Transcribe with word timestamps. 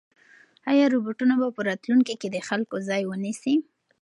ایا 0.71 0.85
روبوټونه 0.93 1.33
به 1.41 1.47
په 1.55 1.61
راتلونکي 1.69 2.13
کې 2.21 2.27
د 2.31 2.37
خلکو 2.47 2.75
ځای 2.89 3.01
ونیسي؟ 3.05 3.55